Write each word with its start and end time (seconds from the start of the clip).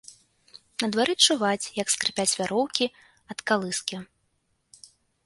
На 0.83 0.87
дварэ 0.93 1.13
чуваць, 1.25 1.67
як 1.81 1.87
скрыпяць 1.95 2.35
вяроўкі 2.39 2.85
ад 3.35 3.39
калыскі. 3.53 4.01